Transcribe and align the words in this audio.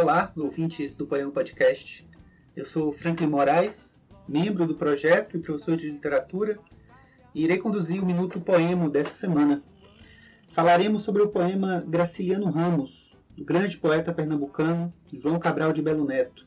Olá, 0.00 0.32
ouvintes 0.36 0.94
do 0.94 1.08
Poema 1.08 1.32
Podcast. 1.32 2.06
Eu 2.54 2.64
sou 2.64 2.92
Franklin 2.92 3.26
Moraes, 3.26 3.96
membro 4.28 4.64
do 4.64 4.76
projeto 4.76 5.36
e 5.36 5.40
professor 5.40 5.76
de 5.76 5.90
literatura, 5.90 6.56
e 7.34 7.42
irei 7.42 7.58
conduzir 7.58 8.00
o 8.00 8.06
Minuto 8.06 8.40
Poema 8.40 8.88
dessa 8.88 9.10
semana. 9.10 9.60
Falaremos 10.52 11.02
sobre 11.02 11.20
o 11.20 11.28
poema 11.28 11.84
Graciliano 11.84 12.48
Ramos, 12.48 13.12
do 13.36 13.44
grande 13.44 13.76
poeta 13.76 14.12
pernambucano 14.12 14.94
João 15.20 15.36
Cabral 15.40 15.72
de 15.72 15.82
Belo 15.82 16.04
Neto. 16.04 16.46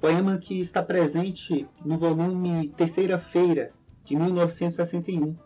Poema 0.00 0.36
que 0.36 0.60
está 0.60 0.82
presente 0.82 1.68
no 1.84 1.96
volume 1.96 2.70
Terceira 2.70 3.20
Feira, 3.20 3.70
de 4.04 4.16
1961. 4.16 5.36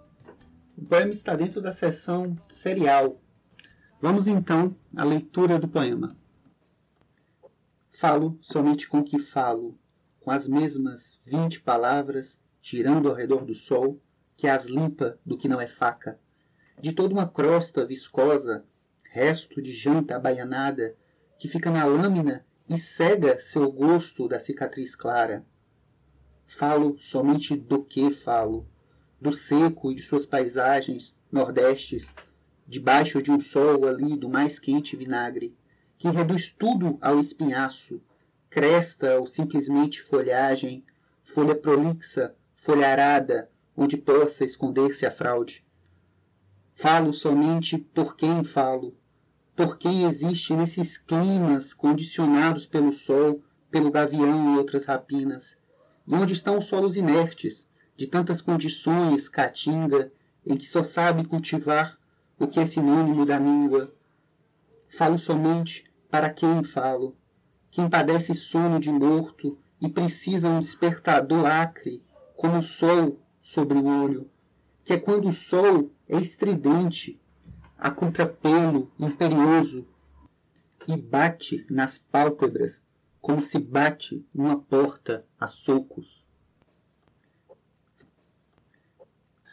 O 0.78 0.84
poema 0.86 1.10
está 1.10 1.36
dentro 1.36 1.60
da 1.60 1.72
seção 1.72 2.34
serial. 2.48 3.20
Vamos 4.00 4.26
então 4.26 4.74
à 4.96 5.04
leitura 5.04 5.58
do 5.58 5.68
poema. 5.68 6.16
Falo 8.00 8.38
somente 8.40 8.88
com 8.88 9.02
que 9.02 9.18
falo, 9.18 9.76
com 10.20 10.30
as 10.30 10.46
mesmas 10.46 11.18
vinte 11.26 11.58
palavras, 11.58 12.38
girando 12.62 13.08
ao 13.08 13.14
redor 13.16 13.44
do 13.44 13.56
sol, 13.56 14.00
que 14.36 14.46
as 14.46 14.66
limpa 14.66 15.18
do 15.26 15.36
que 15.36 15.48
não 15.48 15.60
é 15.60 15.66
faca, 15.66 16.16
de 16.80 16.92
toda 16.92 17.12
uma 17.12 17.28
crosta 17.28 17.84
viscosa, 17.84 18.64
resto 19.02 19.60
de 19.60 19.72
janta 19.72 20.14
abaianada, 20.14 20.94
que 21.40 21.48
fica 21.48 21.72
na 21.72 21.84
lâmina 21.84 22.46
e 22.68 22.76
cega 22.76 23.40
seu 23.40 23.68
gosto 23.72 24.28
da 24.28 24.38
cicatriz 24.38 24.94
clara. 24.94 25.44
Falo 26.46 26.96
somente 26.98 27.56
do 27.56 27.82
que 27.82 28.12
falo, 28.12 28.64
do 29.20 29.32
seco 29.32 29.90
e 29.90 29.96
de 29.96 30.02
suas 30.02 30.24
paisagens 30.24 31.16
nordestes, 31.32 32.06
debaixo 32.64 33.20
de 33.20 33.32
um 33.32 33.40
sol 33.40 33.88
ali 33.88 34.16
do 34.16 34.28
mais 34.28 34.60
quente 34.60 34.94
vinagre, 34.94 35.57
que 35.98 36.08
reduz 36.08 36.48
tudo 36.50 36.96
ao 37.00 37.18
espinhaço, 37.18 38.00
cresta 38.48 39.18
ou 39.18 39.26
simplesmente 39.26 40.00
folhagem, 40.00 40.84
folha 41.24 41.54
prolixa, 41.54 42.34
folha 42.56 42.88
arada, 42.88 43.50
onde 43.76 43.96
possa 43.96 44.44
esconder-se 44.44 45.04
a 45.04 45.10
fraude. 45.10 45.64
Falo 46.74 47.12
somente 47.12 47.76
por 47.76 48.16
quem 48.16 48.44
falo, 48.44 48.96
por 49.56 49.76
quem 49.76 50.04
existe 50.04 50.54
nesses 50.54 50.96
climas 50.96 51.74
condicionados 51.74 52.64
pelo 52.64 52.92
sol, 52.92 53.42
pelo 53.70 53.90
gavião 53.90 54.54
e 54.54 54.58
outras 54.58 54.84
rapinas, 54.84 55.56
e 56.06 56.14
onde 56.14 56.32
estão 56.32 56.58
os 56.58 56.66
solos 56.66 56.96
inertes, 56.96 57.68
de 57.96 58.06
tantas 58.06 58.40
condições 58.40 59.28
caatinga, 59.28 60.12
em 60.46 60.56
que 60.56 60.66
só 60.66 60.84
sabe 60.84 61.24
cultivar 61.24 61.98
o 62.38 62.46
que 62.46 62.60
é 62.60 62.66
sinônimo 62.66 63.26
da 63.26 63.40
míngua. 63.40 63.92
Falo 64.88 65.18
somente 65.18 65.87
para 66.10 66.30
quem 66.30 66.62
falo? 66.62 67.16
Quem 67.70 67.88
padece 67.88 68.34
sono 68.34 68.80
de 68.80 68.90
morto 68.90 69.58
e 69.80 69.88
precisa 69.88 70.48
um 70.48 70.60
despertador 70.60 71.46
acre, 71.46 72.02
como 72.36 72.58
o 72.58 72.62
sol 72.62 73.20
sobre 73.42 73.78
o 73.78 73.86
olho, 73.86 74.30
que 74.84 74.94
é 74.94 74.98
quando 74.98 75.28
o 75.28 75.32
sol 75.32 75.90
é 76.08 76.16
estridente, 76.16 77.20
a 77.76 77.90
contrapelo 77.90 78.90
imperioso 78.98 79.86
e 80.86 80.96
bate 80.96 81.66
nas 81.70 81.98
pálpebras 81.98 82.82
como 83.20 83.42
se 83.42 83.58
bate 83.58 84.26
numa 84.34 84.58
porta 84.58 85.24
a 85.38 85.46
socos. 85.46 86.24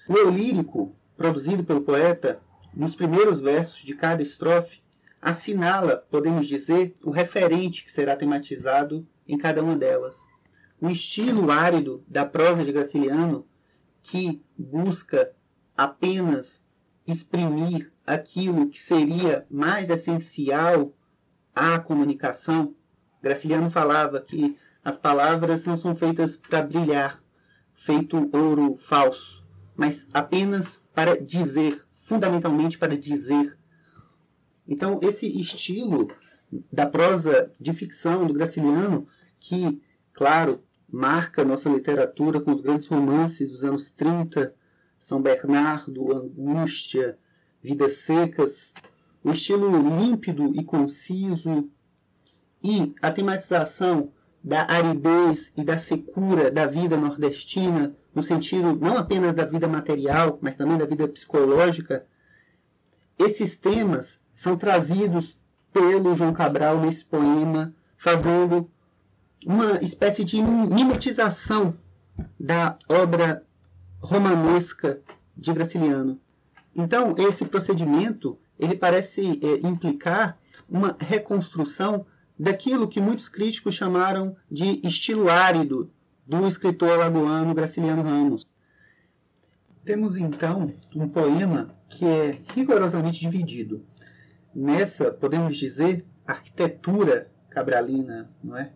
O 0.07 0.13
eu 0.13 0.29
lírico, 0.29 0.95
produzido 1.17 1.63
pelo 1.63 1.81
poeta, 1.81 2.39
nos 2.73 2.95
primeiros 2.95 3.39
versos 3.39 3.79
de 3.79 3.95
cada 3.95 4.21
estrofe, 4.21 4.84
assinala, 5.25 6.05
podemos 6.11 6.45
dizer, 6.45 6.95
o 7.03 7.09
referente 7.09 7.83
que 7.83 7.91
será 7.91 8.15
tematizado 8.15 9.07
em 9.27 9.35
cada 9.35 9.63
uma 9.63 9.75
delas. 9.75 10.15
O 10.79 10.87
estilo 10.87 11.49
árido 11.49 12.03
da 12.07 12.23
prosa 12.23 12.63
de 12.63 12.71
Graciliano, 12.71 13.47
que 14.03 14.43
busca 14.55 15.31
apenas 15.75 16.63
exprimir 17.07 17.91
aquilo 18.05 18.69
que 18.69 18.79
seria 18.79 19.47
mais 19.49 19.89
essencial 19.89 20.93
à 21.55 21.79
comunicação, 21.79 22.75
Graciliano 23.19 23.71
falava 23.71 24.21
que 24.21 24.55
as 24.83 24.95
palavras 24.95 25.65
não 25.65 25.75
são 25.75 25.95
feitas 25.95 26.37
para 26.37 26.61
brilhar, 26.61 27.19
feito 27.73 28.29
ouro 28.31 28.77
falso, 28.77 29.43
mas 29.75 30.07
apenas 30.13 30.83
para 30.93 31.19
dizer, 31.19 31.83
fundamentalmente 31.95 32.77
para 32.77 32.95
dizer 32.95 33.57
então, 34.75 34.99
esse 35.01 35.25
estilo 35.39 36.09
da 36.69 36.85
prosa 36.85 37.49
de 37.57 37.71
ficção 37.71 38.27
do 38.27 38.33
Graciliano, 38.33 39.07
que, 39.39 39.81
claro, 40.11 40.61
marca 40.91 41.45
nossa 41.45 41.69
literatura 41.69 42.41
com 42.41 42.51
os 42.51 42.59
grandes 42.59 42.85
romances 42.87 43.49
dos 43.49 43.63
anos 43.63 43.89
30, 43.91 44.53
São 44.99 45.21
Bernardo, 45.21 46.11
Angústia, 46.11 47.17
Vidas 47.63 47.99
Secas, 47.99 48.73
o 49.23 49.31
estilo 49.31 49.71
límpido 49.97 50.51
e 50.53 50.61
conciso 50.61 51.69
e 52.61 52.93
a 53.01 53.09
tematização 53.09 54.11
da 54.43 54.69
aridez 54.69 55.53
e 55.55 55.63
da 55.63 55.77
secura 55.77 56.51
da 56.51 56.65
vida 56.65 56.97
nordestina, 56.97 57.95
no 58.13 58.21
sentido 58.21 58.75
não 58.75 58.97
apenas 58.97 59.35
da 59.35 59.45
vida 59.45 59.69
material, 59.69 60.37
mas 60.41 60.57
também 60.57 60.77
da 60.77 60.85
vida 60.85 61.07
psicológica, 61.07 62.05
esses 63.17 63.55
temas 63.57 64.19
são 64.35 64.57
trazidos 64.57 65.37
pelo 65.71 66.15
João 66.15 66.33
Cabral 66.33 66.79
nesse 66.79 67.03
poema, 67.05 67.73
fazendo 67.97 68.69
uma 69.45 69.81
espécie 69.81 70.23
de 70.23 70.41
mimetização 70.41 71.75
da 72.39 72.77
obra 72.87 73.43
romanesca 73.99 75.01
de 75.35 75.51
Graciliano. 75.53 76.19
Então, 76.75 77.15
esse 77.17 77.45
procedimento 77.45 78.37
ele 78.59 78.75
parece 78.75 79.39
é, 79.43 79.67
implicar 79.67 80.37
uma 80.69 80.95
reconstrução 80.99 82.05
daquilo 82.37 82.87
que 82.87 83.01
muitos 83.01 83.29
críticos 83.29 83.75
chamaram 83.75 84.35
de 84.49 84.79
estilo 84.83 85.29
árido 85.29 85.91
do 86.25 86.47
escritor 86.47 86.91
alagoano 86.91 87.53
Graciliano 87.53 88.01
Ramos. 88.01 88.47
Temos 89.83 90.17
então 90.17 90.73
um 90.95 91.07
poema 91.07 91.69
que 91.89 92.05
é 92.05 92.41
rigorosamente 92.53 93.19
dividido 93.19 93.85
nessa, 94.55 95.11
podemos 95.11 95.57
dizer, 95.57 96.05
arquitetura 96.25 97.29
cabralina, 97.49 98.29
não 98.43 98.57
é? 98.57 98.71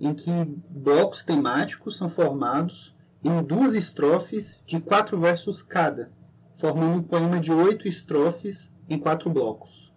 em 0.00 0.14
que 0.14 0.30
blocos 0.70 1.22
temáticos 1.22 1.98
são 1.98 2.08
formados 2.08 2.94
em 3.22 3.42
duas 3.42 3.74
estrofes 3.74 4.62
de 4.66 4.80
quatro 4.80 5.20
versos 5.20 5.62
cada, 5.62 6.10
formando 6.56 6.98
um 6.98 7.02
poema 7.02 7.38
de 7.38 7.52
oito 7.52 7.86
estrofes 7.86 8.70
em 8.88 8.98
quatro 8.98 9.28
blocos. 9.28 9.92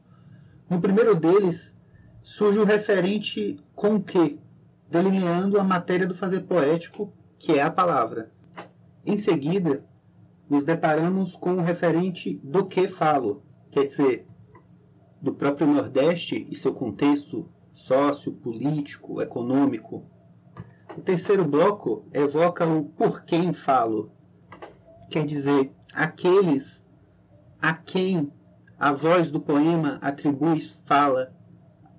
No 0.69 0.81
primeiro 0.81 1.15
deles 1.15 1.73
surge 2.21 2.59
o 2.59 2.65
referente 2.65 3.57
com 3.73 4.01
que, 4.01 4.37
delineando 4.89 5.57
a 5.57 5.63
matéria 5.63 6.05
do 6.05 6.15
fazer 6.15 6.41
poético, 6.41 7.13
que 7.39 7.53
é 7.53 7.61
a 7.61 7.71
palavra. 7.71 8.29
Em 9.05 9.17
seguida, 9.17 9.85
nos 10.49 10.65
deparamos 10.65 11.35
com 11.35 11.53
o 11.53 11.61
referente 11.61 12.41
do 12.43 12.65
que 12.65 12.89
falo, 12.89 13.41
quer 13.71 13.85
dizer, 13.85 14.27
do 15.23 15.33
próprio 15.33 15.65
Nordeste 15.65 16.45
e 16.51 16.55
seu 16.55 16.73
contexto 16.73 17.49
sociopolítico, 17.73 19.21
econômico. 19.21 20.03
O 20.97 21.01
terceiro 21.01 21.45
bloco 21.45 22.05
evoca 22.11 22.67
o 22.67 22.83
por 22.83 23.23
quem 23.23 23.53
falo, 23.53 24.11
quer 25.09 25.25
dizer, 25.25 25.71
aqueles 25.93 26.85
a 27.61 27.73
quem 27.73 28.29
a 28.77 28.91
voz 28.91 29.31
do 29.31 29.39
poema 29.39 29.97
atribui 30.01 30.59
fala, 30.85 31.33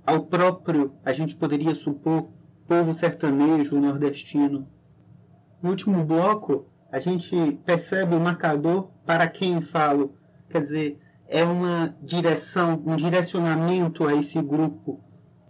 ao 0.06 0.26
próprio, 0.26 0.92
a 1.02 1.14
gente 1.14 1.34
poderia 1.34 1.74
supor, 1.74 2.28
povo 2.68 2.92
sertanejo 2.92 3.80
nordestino. 3.80 4.68
No 5.62 5.70
último 5.70 6.04
bloco, 6.04 6.66
a 6.92 7.00
gente 7.00 7.58
percebe 7.64 8.14
o 8.14 8.20
marcador 8.20 8.90
para 9.06 9.26
quem 9.26 9.62
falo, 9.62 10.14
quer 10.50 10.60
dizer, 10.60 11.00
é 11.34 11.42
uma 11.42 11.92
direção, 12.00 12.80
um 12.86 12.94
direcionamento 12.94 14.06
a 14.06 14.14
esse 14.14 14.40
grupo. 14.40 15.00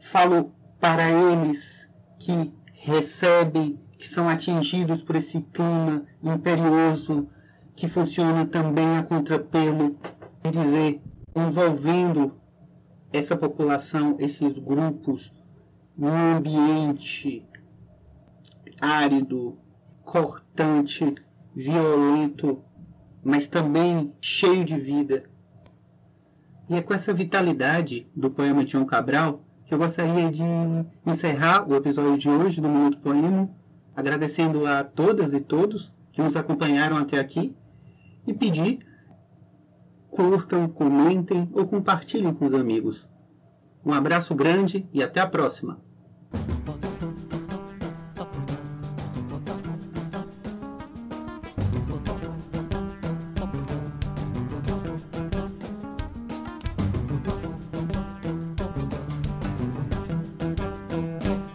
Falo 0.00 0.50
para 0.80 1.10
eles 1.10 1.86
que 2.18 2.50
recebem, 2.72 3.78
que 3.98 4.08
são 4.08 4.26
atingidos 4.26 5.02
por 5.02 5.14
esse 5.14 5.42
clima 5.42 6.06
imperioso 6.22 7.28
que 7.76 7.86
funciona 7.86 8.46
também 8.46 8.96
a 8.96 9.02
contrapelo, 9.02 9.98
quer 10.42 10.52
dizer, 10.52 11.02
envolvendo 11.36 12.32
essa 13.12 13.36
população, 13.36 14.16
esses 14.18 14.58
grupos, 14.58 15.30
num 15.94 16.34
ambiente 16.34 17.46
árido, 18.80 19.58
cortante, 20.02 21.14
violento, 21.54 22.64
mas 23.22 23.48
também 23.48 24.14
cheio 24.18 24.64
de 24.64 24.78
vida. 24.78 25.33
E 26.68 26.74
é 26.76 26.82
com 26.82 26.94
essa 26.94 27.12
vitalidade 27.12 28.06
do 28.14 28.30
poema 28.30 28.64
de 28.64 28.72
João 28.72 28.86
Cabral 28.86 29.42
que 29.66 29.72
eu 29.72 29.78
gostaria 29.78 30.30
de 30.30 30.42
encerrar 31.06 31.68
o 31.68 31.74
episódio 31.74 32.18
de 32.18 32.28
hoje 32.28 32.60
do 32.60 32.68
Minuto 32.68 32.98
Poema, 32.98 33.48
agradecendo 33.96 34.66
a 34.66 34.84
todas 34.84 35.32
e 35.32 35.40
todos 35.40 35.94
que 36.12 36.22
nos 36.22 36.36
acompanharam 36.36 36.96
até 36.96 37.18
aqui 37.18 37.54
e 38.26 38.32
pedir 38.32 38.80
curtam, 40.10 40.68
comentem 40.68 41.48
ou 41.52 41.66
compartilhem 41.66 42.32
com 42.32 42.46
os 42.46 42.54
amigos. 42.54 43.08
Um 43.84 43.92
abraço 43.92 44.34
grande 44.34 44.88
e 44.92 45.02
até 45.02 45.20
a 45.20 45.26
próxima! 45.26 45.83